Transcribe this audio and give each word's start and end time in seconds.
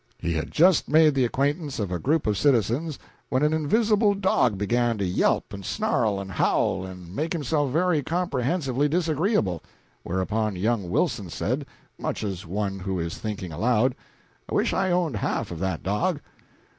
He 0.17 0.33
had 0.33 0.49
just 0.49 0.89
made 0.89 1.13
the 1.13 1.25
acquaintance 1.25 1.77
of 1.77 1.91
a 1.91 1.99
group 1.99 2.25
of 2.25 2.35
citizens 2.35 2.97
when 3.29 3.43
an 3.43 3.53
invisible 3.53 4.15
dog 4.15 4.57
began 4.57 4.97
to 4.97 5.05
yelp 5.05 5.53
and 5.53 5.63
snarl 5.63 6.19
and 6.19 6.31
howl 6.31 6.83
and 6.83 7.15
make 7.15 7.33
himself 7.33 7.71
very 7.71 8.01
comprehensively 8.01 8.89
disagreeable, 8.89 9.61
whereupon 10.01 10.55
young 10.55 10.89
Wilson 10.89 11.29
said, 11.29 11.67
much 11.99 12.23
as 12.23 12.47
one 12.47 12.79
who 12.79 12.99
is 12.99 13.19
thinking 13.19 13.51
aloud 13.51 13.93
"I 14.51 14.55
wish 14.55 14.73
I 14.73 14.89
owned 14.89 15.17
half 15.17 15.51
of 15.51 15.59
that 15.59 15.83
dog." 15.83 16.19